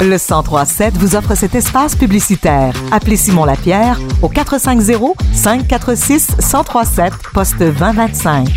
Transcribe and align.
Le 0.00 0.18
1037 0.18 0.94
vous 0.98 1.16
offre 1.16 1.34
cet 1.34 1.54
espace 1.54 1.96
publicitaire. 1.96 2.74
Appelez 2.92 3.16
Simon 3.16 3.44
Lapierre 3.44 3.98
au 4.22 4.28
450 4.28 5.16
546 5.32 6.36
1037 6.40 7.12
poste 7.32 7.58
2025. 7.58 8.48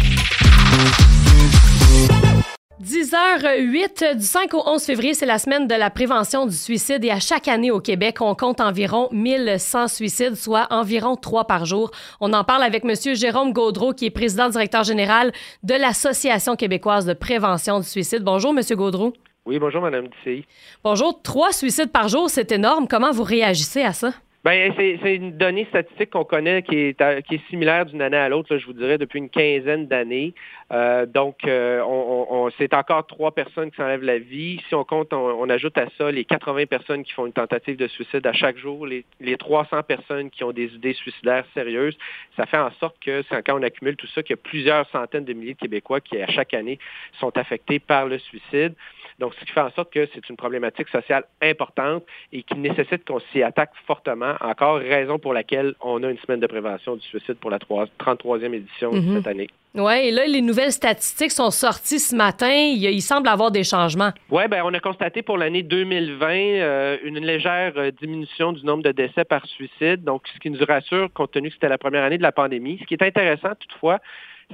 10h08 2.83 4.15
du 4.15 4.23
5 4.23 4.53
au 4.53 4.63
11 4.65 4.83
février, 4.83 5.13
c'est 5.13 5.25
la 5.25 5.39
semaine 5.39 5.67
de 5.67 5.75
la 5.75 5.89
prévention 5.89 6.45
du 6.45 6.55
suicide 6.55 7.03
et 7.03 7.11
à 7.11 7.19
chaque 7.19 7.47
année 7.47 7.71
au 7.71 7.79
Québec, 7.79 8.17
on 8.21 8.35
compte 8.35 8.59
environ 8.59 9.07
1100 9.11 9.87
suicides, 9.87 10.35
soit 10.35 10.67
environ 10.69 11.15
3 11.15 11.45
par 11.45 11.65
jour. 11.65 11.91
On 12.19 12.33
en 12.33 12.43
parle 12.43 12.63
avec 12.63 12.83
M. 12.83 13.15
Jérôme 13.15 13.53
Gaudreau, 13.53 13.93
qui 13.93 14.05
est 14.05 14.09
président 14.09 14.49
directeur 14.49 14.83
général 14.83 15.31
de 15.63 15.75
l'Association 15.75 16.55
québécoise 16.55 17.05
de 17.05 17.13
prévention 17.13 17.79
du 17.79 17.87
suicide. 17.87 18.23
Bonjour, 18.23 18.53
M. 18.57 18.61
Gaudreau. 18.75 19.13
Oui, 19.47 19.59
bonjour, 19.59 19.81
Mme 19.81 20.09
Dissey. 20.09 20.43
Bonjour. 20.83 21.21
Trois 21.21 21.53
suicides 21.53 21.89
par 21.89 22.09
jour, 22.09 22.29
c'est 22.29 22.51
énorme. 22.51 22.85
Comment 22.85 23.11
vous 23.11 23.23
réagissez 23.23 23.81
à 23.81 23.93
ça? 23.93 24.11
Ben, 24.43 24.73
c'est 24.77 25.15
une 25.15 25.37
donnée 25.37 25.65
statistique 25.69 26.09
qu'on 26.09 26.25
connaît 26.25 26.63
qui 26.63 26.75
est, 26.75 27.23
qui 27.23 27.35
est 27.35 27.49
similaire 27.49 27.85
d'une 27.85 28.01
année 28.01 28.17
à 28.17 28.27
l'autre, 28.27 28.57
je 28.57 28.65
vous 28.65 28.73
dirais, 28.73 28.97
depuis 28.97 29.19
une 29.19 29.29
quinzaine 29.29 29.87
d'années. 29.87 30.33
Euh, 30.73 31.05
donc, 31.05 31.45
euh, 31.47 31.81
on, 31.81 32.49
c'est 32.57 32.73
encore 32.73 33.07
trois 33.07 33.31
personnes 33.31 33.71
qui 33.71 33.77
s'enlèvent 33.77 34.03
la 34.03 34.19
vie. 34.19 34.61
Si 34.67 34.75
on 34.75 34.83
compte, 34.83 35.13
on, 35.13 35.49
ajoute 35.49 35.77
à 35.77 35.87
ça 35.97 36.11
les 36.11 36.25
80 36.25 36.65
personnes 36.65 37.03
qui 37.03 37.13
font 37.13 37.25
une 37.25 37.33
tentative 37.33 37.77
de 37.77 37.87
suicide 37.87 38.25
à 38.27 38.33
chaque 38.33 38.57
jour, 38.57 38.85
les, 38.85 39.05
les 39.21 39.37
300 39.37 39.83
personnes 39.83 40.29
qui 40.29 40.43
ont 40.43 40.51
des 40.51 40.73
idées 40.75 40.93
suicidaires 40.93 41.45
sérieuses. 41.53 41.97
Ça 42.35 42.45
fait 42.45 42.57
en 42.57 42.71
sorte 42.79 42.97
que, 42.99 43.23
quand 43.41 43.57
on 43.57 43.63
accumule 43.63 43.95
tout 43.95 44.07
ça, 44.07 44.23
qu'il 44.23 44.35
y 44.35 44.39
a 44.39 44.41
plusieurs 44.41 44.89
centaines 44.89 45.25
de 45.25 45.33
milliers 45.33 45.53
de 45.53 45.59
Québécois 45.59 46.01
qui, 46.01 46.21
à 46.21 46.27
chaque 46.27 46.53
année, 46.53 46.79
sont 47.19 47.37
affectés 47.37 47.79
par 47.79 48.05
le 48.05 48.17
suicide. 48.17 48.75
Donc, 49.19 49.33
ce 49.39 49.45
qui 49.45 49.51
fait 49.51 49.61
en 49.61 49.71
sorte 49.71 49.91
que 49.91 50.07
c'est 50.13 50.29
une 50.29 50.35
problématique 50.35 50.89
sociale 50.89 51.23
importante 51.41 52.03
et 52.31 52.43
qui 52.43 52.55
nécessite 52.55 53.03
qu'on 53.05 53.19
s'y 53.31 53.41
attaque 53.41 53.71
fortement. 53.87 54.35
Encore 54.41 54.77
raison 54.77 55.17
pour 55.17 55.33
laquelle 55.33 55.73
on 55.81 56.03
a 56.03 56.09
une 56.09 56.19
semaine 56.19 56.39
de 56.39 56.45
prévention 56.47 56.95
du 56.95 57.01
suicide 57.01 57.35
pour 57.35 57.49
la 57.49 57.57
33e 57.57 58.53
édition 58.53 58.91
de 58.91 58.99
mhm. 58.99 59.17
cette 59.17 59.27
année. 59.27 59.49
Oui, 59.73 59.93
et 59.93 60.11
là, 60.11 60.25
les 60.25 60.41
nouvelles 60.41 60.71
statistiques 60.71 61.31
sont 61.31 61.51
sorties 61.51 61.99
ce 61.99 62.15
matin. 62.15 62.51
Il, 62.51 63.01
semble 63.01 63.27
avoir 63.27 63.51
des 63.51 63.63
changements. 63.63 64.11
Oui, 64.29 64.43
ben 64.49 64.61
on 64.63 64.73
a 64.73 64.79
constaté 64.79 65.21
pour 65.21 65.37
l'année 65.37 65.63
2020 65.63 66.27
euh, 66.27 66.97
une 67.03 67.19
légère 67.19 67.73
euh, 67.77 67.91
diminution 67.91 68.53
du 68.53 68.65
nombre 68.65 68.83
de 68.83 68.91
décès 68.91 69.23
par 69.23 69.45
suicide. 69.45 70.03
Donc, 70.03 70.23
ce 70.33 70.39
qui 70.39 70.49
nous 70.49 70.63
rassure, 70.65 71.09
compte 71.13 71.31
tenu 71.31 71.49
que 71.49 71.55
c'était 71.55 71.69
la 71.69 71.77
première 71.77 72.03
année 72.03 72.17
de 72.17 72.23
la 72.23 72.31
pandémie. 72.31 72.79
Ce 72.81 72.85
qui 72.85 72.95
est 72.95 73.03
intéressant, 73.03 73.49
toutefois, 73.59 73.99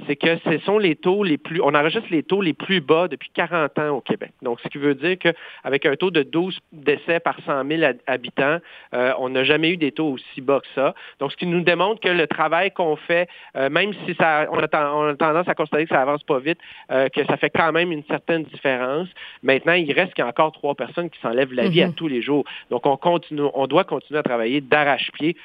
c'est 0.06 0.16
que 0.16 0.38
ce 0.38 0.58
sont 0.64 0.78
les 0.78 0.96
taux 0.96 1.22
les 1.22 1.38
plus, 1.38 1.60
on 1.60 1.74
enregistre 1.74 2.08
les 2.10 2.22
taux 2.22 2.42
les 2.42 2.52
plus 2.52 2.80
bas 2.80 3.06
depuis 3.06 3.30
40 3.32 3.78
ans 3.78 3.88
au 3.90 4.00
Québec. 4.00 4.32
Donc, 4.42 4.58
ce 4.60 4.68
qui 4.68 4.78
veut 4.78 4.94
dire 4.94 5.16
qu'avec 5.18 5.86
un 5.86 5.94
taux 5.94 6.10
de 6.10 6.22
12 6.22 6.58
décès 6.72 7.20
par 7.20 7.36
100 7.46 7.64
000 7.66 7.92
habitants, 8.06 8.58
euh, 8.92 9.12
on 9.18 9.28
n'a 9.28 9.44
jamais 9.44 9.70
eu 9.70 9.76
des 9.76 9.92
taux 9.92 10.10
aussi 10.10 10.40
bas 10.40 10.60
que 10.60 10.66
ça. 10.74 10.94
Donc, 11.20 11.30
ce 11.32 11.36
qui 11.36 11.46
nous 11.46 11.60
démontre 11.60 12.00
que 12.00 12.08
le 12.08 12.26
travail 12.26 12.72
qu'on 12.72 12.96
fait, 12.96 13.28
euh, 13.56 13.70
même 13.70 13.92
si 14.04 14.14
ça, 14.14 14.48
on 14.50 14.58
a, 14.58 14.68
tendance 14.68 15.48
à 15.48 15.54
constater 15.54 15.84
que 15.84 15.94
ça 15.94 16.02
avance 16.02 16.24
pas 16.24 16.40
vite, 16.40 16.58
euh, 16.90 17.08
que 17.08 17.24
ça 17.26 17.36
fait 17.36 17.50
quand 17.50 17.72
même 17.72 17.92
une 17.92 18.04
certaine 18.04 18.42
différence. 18.44 19.08
Maintenant, 19.42 19.74
il 19.74 19.92
reste 19.92 20.14
qu'il 20.14 20.24
y 20.24 20.26
a 20.26 20.28
encore 20.28 20.52
trois 20.52 20.74
personnes 20.74 21.08
qui 21.08 21.20
s'enlèvent 21.20 21.52
la 21.52 21.68
vie 21.68 21.82
à 21.82 21.88
mhm. 21.88 21.94
tous 21.94 22.08
les 22.08 22.20
jours. 22.20 22.44
Donc, 22.70 22.84
on 22.86 22.96
continue, 22.96 23.42
on 23.54 23.66
doit 23.68 23.84
continuer 23.84 24.18
à 24.18 24.22
travailler 24.24 24.60
d'arrache-pied 24.60 25.36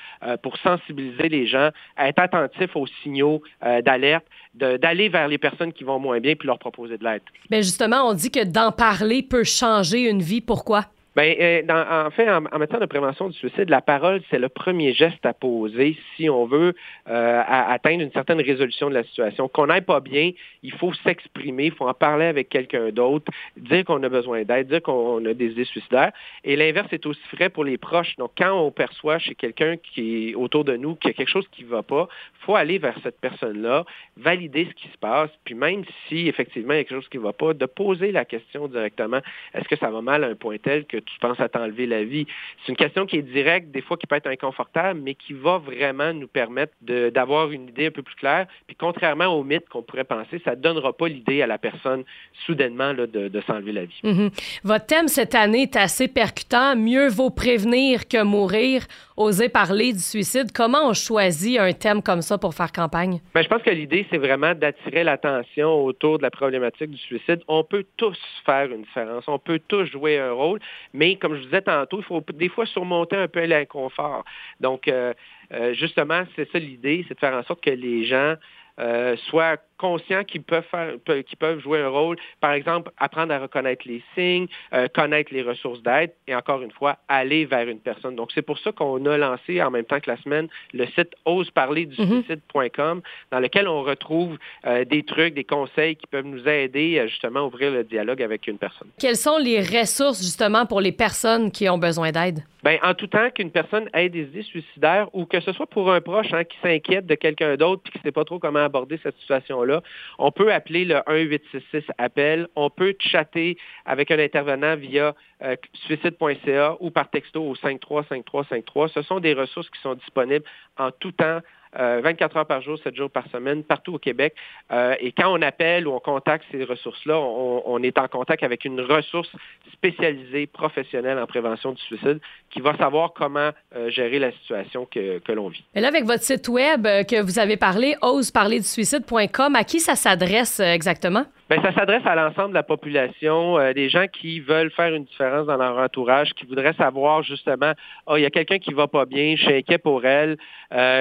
pour 0.42 0.58
sensibiliser 0.58 1.30
les 1.30 1.46
gens, 1.46 1.70
à 1.96 2.10
être 2.10 2.20
attentifs 2.20 2.76
aux 2.76 2.88
signaux 3.04 3.42
d'alerte 3.62 4.26
d'aller 4.54 5.10
vers 5.10 5.28
les 5.28 5.38
personnes 5.38 5.72
qui 5.72 5.84
vont 5.84 6.00
moins 6.00 6.20
bien 6.20 6.36
puis 6.36 6.48
leur 6.48 6.60
proposer 6.60 6.98
de 6.98 7.04
l'aide. 7.04 7.22
Bien 7.50 7.62
justement, 7.62 8.10
on 8.10 8.14
dit 8.14 8.32
que 8.32 8.44
d'en 8.44 8.72
parler 8.72 9.22
peut 9.22 9.44
changer 9.44 10.10
une 10.10 10.22
vie. 10.22 10.42
Pourquoi? 10.42 10.86
Bien, 11.20 11.36
euh, 11.38 12.06
en 12.08 12.12
fait, 12.12 12.30
en, 12.30 12.40
matière 12.60 12.80
de 12.80 12.86
prévention 12.86 13.28
du 13.28 13.38
suicide, 13.38 13.70
la 13.70 13.82
parole, 13.82 14.22
c'est 14.30 14.40
le 14.40 14.48
premier 14.48 14.94
geste 14.94 15.26
à 15.26 15.34
poser 15.34 15.98
si 16.16 16.30
on 16.30 16.46
veut 16.46 16.74
euh, 17.10 17.44
atteindre 17.46 18.04
une 18.04 18.12
certaine 18.14 18.40
résolution 18.40 18.90
de 18.90 18.94
la 18.94 19.04
situation. 19.04 19.50
Qu'on 19.50 19.68
n'aille 19.68 19.82
pas 19.82 20.00
bien, 20.00 20.32
il 20.64 20.72
faut 20.72 20.94
s'exprimer, 20.94 21.66
il 21.66 21.72
faut 21.74 21.90
en 21.90 21.94
parler 21.94 22.24
avec 22.24 22.48
quelqu'un 22.48 22.92
d'autre, 22.92 23.30
dire 23.58 23.84
qu'on 23.84 24.02
a 24.02 24.08
besoin 24.08 24.44
d'aide, 24.44 24.70
dire 24.70 24.82
qu'on 24.82 25.26
a 25.26 25.34
des 25.34 25.48
idées 25.48 25.66
suicidaires. 25.66 26.14
Et 26.46 26.56
l'inverse 26.56 26.88
est 26.94 27.06
aussi 27.06 27.20
vrai 27.34 27.50
pour 27.50 27.66
les 27.66 27.78
proches. 27.78 28.16
Donc, 28.16 28.32
quand 28.38 28.54
on 28.54 28.72
perçoit 28.72 29.20
chez 29.20 29.36
quelqu'un 29.36 29.76
qui 29.76 30.30
est 30.30 30.36
autour 30.36 30.64
de 30.64 30.78
nous 30.78 30.96
qu'il 30.96 31.10
y 31.10 31.14
a 31.14 31.18
quelque 31.18 31.32
chose 31.32 31.50
qui 31.52 31.66
ne 31.66 31.70
va 31.70 31.84
pas, 31.84 32.08
il 32.42 32.46
faut 32.46 32.56
aller 32.56 32.78
vers 32.78 32.96
cette 33.04 33.20
personne-là, 33.20 33.84
valider 34.16 34.70
ce 34.70 34.74
qui 34.74 34.88
se 34.88 34.98
passe, 34.98 35.32
puis 35.44 35.54
même 35.54 35.84
si 36.08 36.30
effectivement 36.30 36.76
il 36.76 36.78
y 36.78 36.80
a 36.80 36.84
quelque 36.86 37.02
chose 37.02 37.10
qui 37.10 37.18
ne 37.18 37.24
va 37.24 37.34
pas, 37.34 37.54
de 37.54 37.66
poser 37.66 38.14
la 38.14 38.24
question 38.24 38.70
directement. 38.70 39.20
Est-ce 39.54 39.68
que 39.68 39.76
ça 39.76 39.90
va 39.90 40.02
mal 40.02 40.24
à 40.24 40.28
un 40.28 40.36
point 40.36 40.56
tel 40.58 40.86
que 40.86 41.09
tu 41.14 41.20
penses 41.20 41.40
à 41.40 41.50
t'enlever 41.50 41.86
la 41.86 42.04
vie? 42.04 42.26
C'est 42.62 42.72
une 42.72 42.78
question 42.78 43.06
qui 43.06 43.18
est 43.18 43.22
directe, 43.22 43.72
des 43.72 43.82
fois 43.82 43.98
qui 43.98 44.08
peut 44.08 44.16
être 44.16 44.28
inconfortable, 44.28 45.00
mais 45.04 45.16
qui 45.16 45.34
va 45.34 45.58
vraiment 45.58 46.14
nous 46.14 46.28
permettre 46.28 46.74
d'avoir 46.82 47.52
une 47.52 47.70
idée 47.70 47.88
un 47.88 47.92
peu 47.92 48.04
plus 48.04 48.16
claire. 48.16 48.48
Puis 48.68 48.76
contrairement 48.76 49.28
au 49.28 49.44
mythe 49.44 49.68
qu'on 49.70 49.82
pourrait 49.82 50.04
penser, 50.04 50.42
ça 50.44 50.52
ne 50.52 50.62
donnera 50.62 50.94
pas 50.94 51.08
l'idée 51.08 51.42
à 51.42 51.48
la 51.48 51.58
personne 51.58 52.04
soudainement 52.46 52.94
là, 52.94 53.08
de, 53.08 53.28
de 53.28 53.42
s'enlever 53.42 53.72
la 53.72 53.86
vie. 53.86 54.00
Mm-hmm. 54.04 54.60
Votre 54.64 54.86
thème 54.86 55.08
cette 55.08 55.36
année 55.36 55.64
est 55.64 55.76
assez 55.76 56.08
percutant. 56.08 56.76
Mieux 56.76 57.10
vaut 57.10 57.30
prévenir 57.30 58.08
que 58.08 58.24
mourir. 58.24 58.86
Oser 59.18 59.50
parler 59.50 59.92
du 59.92 60.00
suicide. 60.00 60.52
Comment 60.54 60.90
on 60.90 60.94
choisit 60.94 61.60
un 61.60 61.74
thème 61.74 62.02
comme 62.02 62.22
ça 62.22 62.38
pour 62.38 62.54
faire 62.54 62.72
campagne? 62.72 63.20
Bien, 63.34 63.44
je 63.44 63.50
pense 63.50 63.62
que 63.62 63.70
l'idée, 63.70 64.06
c'est 64.10 64.18
vraiment 64.18 64.56
d'attirer 64.56 65.04
l'attention 65.04 65.84
autour 65.84 66.20
de 66.20 66.24
la 66.24 66.32
problématique 66.32 66.92
du 66.92 66.98
suicide. 66.98 67.42
On 67.48 67.64
peut 67.64 67.86
tous 67.98 68.18
faire 68.46 68.72
une 68.72 68.84
différence. 68.84 69.26
On 69.28 69.40
peut 69.40 69.60
tous 69.68 69.86
jouer 69.86 70.20
un 70.20 70.32
rôle. 70.32 70.60
Mais 70.94 70.99
comme 71.20 71.36
je 71.36 71.40
vous 71.40 71.46
disais 71.46 71.62
tantôt, 71.62 72.00
il 72.00 72.04
faut 72.04 72.24
des 72.34 72.50
fois 72.50 72.66
surmonter 72.66 73.16
un 73.16 73.28
peu 73.28 73.46
l'inconfort. 73.46 74.24
Donc, 74.60 74.88
euh, 74.88 75.14
euh, 75.54 75.74
justement, 75.74 76.24
c'est 76.36 76.50
ça 76.52 76.60
l'idée, 76.60 77.06
c'est 77.08 77.16
de 77.16 77.20
faire 77.20 77.34
en 77.34 77.44
sorte 77.44 77.62
que 77.64 77.70
les 77.70 78.06
gens 78.06 78.36
euh, 78.80 79.16
soient 79.30 79.58
conscients 79.80 80.24
qu'ils 80.24 80.44
peuvent 80.44 80.66
faire, 80.70 80.94
qu'ils 81.06 81.38
peuvent 81.38 81.60
jouer 81.60 81.82
un 81.82 81.90
rôle. 81.90 82.18
Par 82.42 82.52
exemple, 82.52 82.92
apprendre 82.98 83.34
à 83.34 83.40
reconnaître 83.40 83.88
les 83.88 84.04
signes, 84.14 84.48
euh, 84.74 84.88
connaître 84.94 85.34
les 85.34 85.42
ressources 85.42 85.82
d'aide 85.82 86.12
et 86.28 86.36
encore 86.36 86.62
une 86.62 86.72
fois, 86.72 86.98
aller 87.08 87.46
vers 87.46 87.68
une 87.68 87.80
personne. 87.80 88.16
Donc, 88.16 88.30
c'est 88.36 88.42
pour 88.42 88.60
ça 88.60 88.72
qu'on 88.72 89.04
a 89.06 89.18
lancé 89.18 89.62
en 89.62 89.72
même 89.72 89.86
temps 89.86 90.00
que 90.00 90.10
la 90.10 90.18
semaine 90.18 90.48
le 90.74 90.86
site 90.88 91.16
oseparlerdusuicide.com 91.26 93.02
dans 93.32 93.40
lequel 93.40 93.68
on 93.68 93.82
retrouve 93.84 94.38
euh, 94.66 94.86
des 94.86 95.04
trucs, 95.04 95.34
des 95.34 95.44
conseils 95.44 95.96
qui 95.96 96.08
peuvent 96.08 96.26
nous 96.26 96.48
aider 96.48 97.00
à 97.00 97.08
justement 97.08 97.46
ouvrir 97.46 97.72
le 97.72 97.84
dialogue 97.84 98.22
avec 98.22 98.48
une 98.48 98.58
personne. 98.58 98.90
Quelles 99.00 99.16
sont 99.16 99.38
les 99.38 99.62
ressources 99.62 100.20
justement 100.20 100.66
pour 100.66 100.82
les 100.82 100.92
personnes 100.92 101.52
qui 101.52 101.70
ont 101.70 101.78
besoin 101.78 102.12
d'aide? 102.12 102.44
Bien, 102.64 102.78
en 102.84 102.94
tout 102.94 103.08
temps 103.08 103.30
qu'une 103.34 103.52
personne 103.52 103.90
ait 103.94 104.10
des 104.10 104.24
idées 104.24 104.44
suicidaires 104.44 105.08
ou 105.14 105.26
que 105.26 105.40
ce 105.40 105.54
soit 105.54 105.68
pour 105.68 105.92
un 105.94 106.02
proche 106.02 106.34
hein, 106.34 106.44
qui 106.44 106.58
s'inquiète 106.62 107.06
de 107.06 107.16
quelqu'un 107.16 107.56
d'autre 107.56 107.82
puis 107.84 107.94
qui 107.94 108.00
ne 108.00 108.04
sait 108.04 108.12
pas 108.12 108.26
trop 108.26 108.38
comment 108.38 108.60
aborder 108.60 109.00
cette 109.02 109.18
situation-là, 109.20 109.69
on 110.18 110.32
peut 110.32 110.52
appeler 110.54 110.86
le 110.86 110.96
1866 111.08 111.84
appel, 111.98 112.48
on 112.56 112.70
peut 112.70 112.96
chatter 113.00 113.58
avec 113.86 114.12
un 114.12 114.20
intervenant 114.20 114.76
via 114.76 115.16
euh, 115.44 115.56
suicide.ca 115.86 116.78
ou 116.80 116.92
par 116.92 117.10
texto 117.10 117.44
au 117.44 117.56
535353. 117.56 118.90
Ce 118.90 119.02
sont 119.02 119.20
des 119.20 119.34
ressources 119.34 119.70
qui 119.70 119.82
sont 119.82 119.96
disponibles 119.96 120.46
en 120.78 120.92
tout 120.92 121.12
temps 121.12 121.40
24 121.76 122.36
euh, 122.36 122.40
heures 122.40 122.46
par 122.46 122.62
jour, 122.62 122.78
7 122.84 122.96
jours 122.96 123.10
par 123.10 123.28
semaine, 123.32 123.64
partout 123.64 123.96
au 123.96 124.00
Québec. 124.00 124.34
Euh, 124.72 124.96
et 125.00 125.12
quand 125.12 125.32
on 125.32 125.42
appelle 125.42 125.88
ou 125.88 125.92
on 125.92 126.00
contacte 126.00 126.46
ces 126.52 126.64
ressources-là, 126.64 127.18
on, 127.18 127.82
est 127.84 127.98
en 127.98 128.08
contact 128.08 128.44
avec 128.44 128.66
une 128.66 128.82
ressource 128.82 129.30
spécialisée, 129.74 130.48
professionnelle 130.48 131.20
en 131.20 131.28
prévention 131.28 131.72
du 131.72 131.82
suicide, 131.82 132.20
qui 132.50 132.62
va 132.62 132.76
savoir 132.78 133.14
comment 133.14 133.52
euh, 133.76 133.90
gérer 133.90 134.20
la 134.20 134.32
situation 134.32 134.86
que, 134.86 135.20
que 135.20 135.32
l'on 135.32 135.50
vit. 135.50 135.64
Et 135.76 135.82
là, 135.82 135.88
avec 135.88 136.06
votre 136.06 136.24
site 136.24 136.48
web 136.48 136.84
que 136.84 137.22
vous 137.22 137.40
avez 137.40 137.58
parlé, 137.58 137.96
oseparlerdusuicide.com, 138.02 139.56
à 139.56 139.64
qui 139.64 139.80
ça 139.80 139.96
s'adresse 139.96 140.60
exactement? 140.60 141.26
Bien, 141.50 141.64
ça 141.64 141.74
s'adresse 141.74 142.06
à 142.06 142.16
l'ensemble 142.16 142.50
de 142.50 142.54
la 142.54 142.64
population, 142.64 143.58
des 143.74 143.90
gens 143.90 144.06
qui 144.08 144.40
veulent 144.40 144.70
faire 144.70 144.94
une 144.94 145.06
différence 145.06 145.48
dans 145.48 145.58
leur 145.58 145.78
entourage, 145.78 146.34
qui 146.36 146.46
voudraient 146.46 146.74
savoir 146.74 147.24
justement, 147.24 147.74
oh, 148.06 148.18
il 148.18 148.22
y 148.22 148.26
a 148.26 148.30
quelqu'un 148.30 148.60
qui 148.60 148.72
va 148.74 148.88
pas 148.88 149.06
bien, 149.06 149.36
je 149.36 149.44
suis 149.44 149.54
inquiet 149.54 149.80
pour 149.80 150.06
elle, 150.06 150.38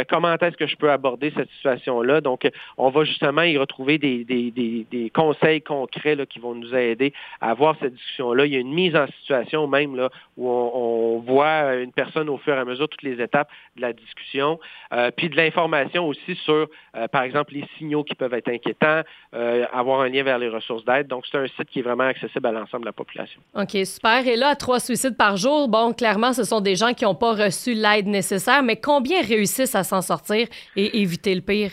comment 0.09 0.35
est-ce 0.35 0.57
que 0.57 0.67
je 0.67 0.77
peux 0.77 0.91
aborder 0.91 1.33
cette 1.37 1.51
situation-là? 1.51 2.23
Donc, 2.23 2.49
on 2.79 2.89
va 2.89 3.05
justement 3.05 3.43
y 3.43 3.59
retrouver 3.59 3.99
des, 3.99 4.25
des, 4.25 5.11
conseils 5.15 5.61
concrets 5.61 6.15
là, 6.15 6.27
qui 6.27 6.39
vont 6.39 6.55
nous 6.55 6.75
aider 6.75 7.13
à 7.41 7.51
avoir 7.51 7.77
cette 7.81 7.95
discussion-là. 7.95 8.47
Il 8.47 8.53
y 8.53 8.57
a 8.57 8.61
une 8.61 8.73
mise 8.73 8.97
en 8.97 9.07
situation 9.07 9.67
même 9.67 9.97
là, 9.97 10.11
où 10.37 10.49
on, 10.49 11.19
voit 11.19 11.75
une 11.75 11.93
personne 11.93 12.29
au 12.29 12.39
fur 12.39 12.55
et 12.55 12.59
à 12.59 12.65
mesure 12.65 12.89
toutes 12.89 13.03
les 13.03 13.21
étapes 13.21 13.51
de 13.77 13.83
la 13.83 13.93
discussion, 13.93 14.59
euh, 14.93 15.11
puis 15.15 15.29
de 15.29 15.37
l'information 15.37 16.07
aussi 16.07 16.37
sur, 16.37 16.69
euh, 16.97 17.09
par 17.09 17.23
exemple, 17.23 17.55
les 17.55 17.65
signaux 17.77 18.05
qui 18.05 18.15
peuvent 18.15 18.35
être 18.35 18.49
inquiétants, 18.49 19.03
euh, 19.35 19.67
avoir 19.73 20.01
un 20.01 20.09
lien 20.09 20.23
vers 20.23 20.38
les 20.39 20.49
ressources 20.49 20.85
d'aide. 20.85 21.07
Donc, 21.09 21.25
c'est 21.31 21.39
un 21.39 21.47
site 21.47 21.69
qui 21.71 21.81
est 21.81 21.83
vraiment 21.83 22.05
accessible 22.05 22.47
à 22.47 22.53
l'ensemble 22.53 22.85
de 22.85 22.89
la 22.89 22.93
population. 22.93 23.41
OK, 23.55 23.77
super. 23.85 24.27
Et 24.27 24.37
là, 24.37 24.55
trois 24.57 24.81
suicides 24.81 25.17
par 25.17 25.37
jour, 25.37 25.69
bon, 25.69 25.93
clairement, 25.93 26.33
ce 26.33 26.45
sont 26.45 26.61
des 26.61 26.77
gens 26.77 26.95
qui 26.95 27.05
n'ont 27.05 27.15
pas 27.15 27.35
reçu 27.35 27.75
l'aide 27.75 28.07
nécessaire, 28.07 28.63
mais 28.63 28.77
combien 28.77 29.23
réussissent 29.23 29.75
à 29.75 29.85
s'en 29.85 30.03
sortir? 30.03 30.49
et 30.77 31.01
éviter 31.01 31.35
le 31.35 31.41
pire? 31.41 31.71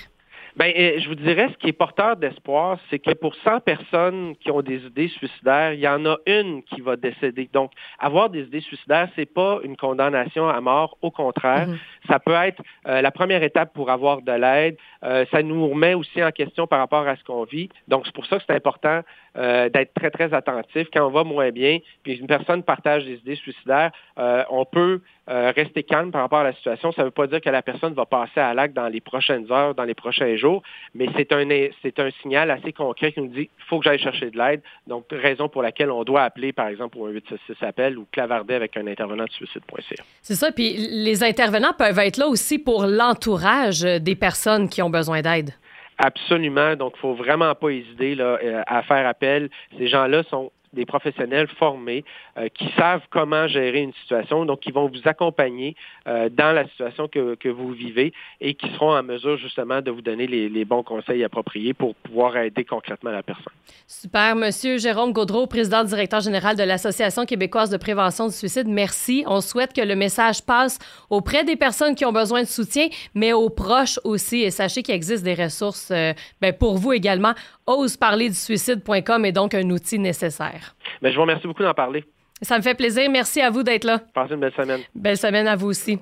Ben, 0.57 0.71
euh, 0.77 0.99
je 0.99 1.09
vous 1.09 1.15
dirais, 1.15 1.49
ce 1.51 1.57
qui 1.57 1.67
est 1.67 1.73
porteur 1.73 2.15
d'espoir, 2.15 2.79
c'est 2.89 2.99
que 2.99 3.11
pour 3.11 3.35
100 3.35 3.59
personnes 3.59 4.35
qui 4.37 4.51
ont 4.51 4.61
des 4.61 4.85
idées 4.85 5.09
suicidaires, 5.09 5.73
il 5.73 5.81
y 5.81 5.87
en 5.87 6.05
a 6.05 6.15
une 6.25 6.63
qui 6.63 6.79
va 6.79 6.95
décéder. 6.95 7.49
Donc, 7.51 7.71
avoir 7.99 8.29
des 8.29 8.43
idées 8.43 8.61
suicidaires, 8.61 9.09
c'est 9.17 9.25
pas 9.25 9.59
une 9.63 9.75
condamnation 9.75 10.47
à 10.47 10.61
mort. 10.61 10.97
Au 11.01 11.11
contraire, 11.11 11.67
mhm. 11.67 11.77
ça 12.09 12.19
peut 12.19 12.33
être 12.33 12.61
euh, 12.87 13.01
la 13.01 13.11
première 13.11 13.43
étape 13.43 13.73
pour 13.73 13.89
avoir 13.89 14.21
de 14.21 14.31
l'aide. 14.31 14.77
Euh, 15.03 15.25
ça 15.29 15.43
nous 15.43 15.67
remet 15.67 15.93
aussi 15.93 16.23
en 16.23 16.31
question 16.31 16.67
par 16.67 16.79
rapport 16.79 17.05
à 17.05 17.17
ce 17.17 17.23
qu'on 17.25 17.43
vit. 17.43 17.67
Donc, 17.89 18.05
c'est 18.05 18.15
pour 18.15 18.25
ça 18.25 18.37
que 18.37 18.43
c'est 18.47 18.55
important 18.55 19.01
d'être 19.35 19.93
très, 19.93 20.11
très 20.11 20.33
attentif. 20.33 20.87
Quand 20.93 21.05
on 21.05 21.11
va 21.11 21.25
moins 21.25 21.51
bien, 21.51 21.79
puis 22.03 22.13
une 22.13 22.25
personne 22.25 22.63
partage 22.63 23.03
des 23.03 23.15
idées 23.15 23.35
suicidaires, 23.35 23.91
on 24.15 24.63
peut 24.63 25.01
rester 25.27 25.83
calme 25.83 26.11
par 26.11 26.21
rapport 26.21 26.39
à 26.39 26.43
la 26.43 26.53
situation. 26.53 26.91
Ça 26.91 27.01
ne 27.01 27.07
veut 27.07 27.11
pas 27.11 27.27
dire 27.27 27.41
que 27.41 27.49
la 27.49 27.61
personne 27.61 27.93
va 27.93 28.05
passer 28.05 28.39
à 28.39 28.53
l'acte 28.53 28.75
dans 28.75 28.87
les 28.87 29.01
prochaines 29.01 29.51
heures, 29.51 29.73
dans 29.73 29.83
les 29.83 29.95
prochains 29.95 30.35
jours 30.35 30.61
mais 30.93 31.07
c'est 31.15 31.31
un, 31.31 31.45
c'est 31.81 31.99
un 31.99 32.09
signal 32.21 32.51
assez 32.51 32.71
concret 32.71 33.11
qui 33.11 33.21
nous 33.21 33.27
dit 33.27 33.47
qu'il 33.47 33.65
faut 33.67 33.79
que 33.79 33.85
j'aille 33.85 33.99
chercher 33.99 34.31
de 34.31 34.37
l'aide. 34.37 34.61
Donc, 34.87 35.05
raison 35.11 35.49
pour 35.49 35.61
laquelle 35.61 35.91
on 35.91 36.03
doit 36.03 36.23
appeler, 36.23 36.53
par 36.53 36.67
exemple, 36.67 36.97
pour 36.97 37.07
un 37.07 37.11
866 37.11 37.65
appel 37.65 37.97
ou 37.97 38.05
clavarder 38.11 38.55
avec 38.55 38.77
un 38.77 38.87
intervenant 38.87 39.25
de 39.25 39.31
suicide.ca. 39.31 40.03
C'est 40.21 40.35
ça. 40.35 40.51
Puis 40.51 40.75
les 40.77 41.23
intervenants 41.23 41.73
peuvent 41.77 41.99
être 41.99 42.17
là 42.17 42.27
aussi 42.27 42.59
pour 42.59 42.85
l'entourage 42.85 43.81
des 43.81 44.15
personnes 44.15 44.69
qui 44.69 44.81
ont 44.81 44.89
besoin 44.89 45.21
d'aide. 45.21 45.51
Absolument. 45.97 46.75
Donc, 46.75 46.93
il 46.95 46.97
ne 46.97 47.01
faut 47.01 47.13
vraiment 47.13 47.55
pas 47.55 47.69
hésiter 47.69 48.15
là, 48.15 48.37
euh, 48.43 48.61
à 48.67 48.83
faire 48.83 49.07
appel. 49.07 49.49
Ces 49.77 49.87
gens-là 49.87 50.23
sont 50.23 50.51
des 50.75 50.85
professionnels 50.85 51.47
formés 51.47 52.03
euh, 52.37 52.47
qui 52.53 52.69
savent 52.77 53.01
comment 53.09 53.47
gérer 53.47 53.79
une 53.79 53.93
situation, 53.93 54.45
donc 54.45 54.59
qui 54.59 54.71
vont 54.71 54.87
vous 54.87 55.01
accompagner 55.05 55.75
euh, 56.07 56.29
dans 56.29 56.51
la 56.53 56.67
situation 56.67 57.07
que, 57.07 57.49
vous 57.49 57.71
vivez 57.71 58.11
et 58.41 58.55
qui 58.55 58.67
seront 58.73 58.95
en 58.95 59.03
mesure 59.03 59.37
justement 59.37 59.81
de 59.81 59.91
vous 59.91 60.01
donner 60.01 60.27
les, 60.27 60.49
les, 60.49 60.65
bons 60.65 60.83
conseils 60.83 61.23
appropriés 61.23 61.73
pour 61.73 61.95
pouvoir 61.95 62.35
aider 62.37 62.65
concrètement 62.65 63.11
la 63.11 63.23
personne. 63.23 63.53
Super. 63.87 64.35
Monsieur 64.35 64.77
Jérôme 64.77 65.13
Gaudreau, 65.13 65.47
président 65.47 65.83
directeur 65.83 66.19
général 66.19 66.55
de 66.55 66.63
l'Association 66.63 67.25
québécoise 67.25 67.69
de 67.69 67.77
prévention 67.77 68.27
du 68.27 68.33
suicide, 68.33 68.67
merci. 68.67 69.23
On 69.27 69.41
souhaite 69.41 69.73
que 69.73 69.81
le 69.81 69.95
message 69.95 70.41
passe 70.41 70.79
auprès 71.09 71.43
des 71.43 71.55
personnes 71.55 71.95
qui 71.95 72.03
ont 72.05 72.11
besoin 72.11 72.41
de 72.41 72.47
soutien, 72.47 72.87
mais 73.13 73.31
aux 73.31 73.49
proches 73.49 73.99
aussi. 74.03 74.41
Et 74.41 74.51
sachez 74.51 74.83
qu'il 74.83 74.95
existe 74.95 75.23
des 75.23 75.35
ressources 75.35 75.91
euh, 75.91 76.13
ben, 76.41 76.53
pour 76.53 76.77
vous 76.77 76.93
également. 76.93 77.33
Oseparlerdusuicide.com 77.67 79.25
est 79.25 79.31
donc 79.31 79.53
un 79.53 79.69
outil 79.69 79.99
nécessaire. 79.99 80.75
Mais 81.01 81.11
je 81.11 81.15
vous 81.15 81.21
remercie 81.21 81.47
beaucoup 81.47 81.63
d'en 81.63 81.73
parler. 81.73 82.05
Ça 82.41 82.57
me 82.57 82.61
fait 82.63 82.75
plaisir. 82.75 83.09
Merci 83.09 83.41
à 83.41 83.49
vous 83.49 83.63
d'être 83.63 83.85
là. 83.85 83.99
Passez 84.13 84.33
une 84.33 84.41
belle 84.41 84.53
semaine. 84.53 84.81
Belle 84.93 85.17
semaine 85.17 85.47
à 85.47 85.55
vous 85.55 85.67
aussi. 85.67 85.99